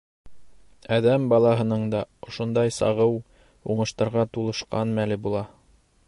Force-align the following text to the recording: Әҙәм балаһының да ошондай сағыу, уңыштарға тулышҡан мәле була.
Әҙәм 0.95 1.27
балаһының 1.33 1.83
да 1.95 2.01
ошондай 2.27 2.73
сағыу, 2.77 3.21
уңыштарға 3.75 4.27
тулышҡан 4.39 4.99
мәле 5.01 5.19
була. 5.27 5.43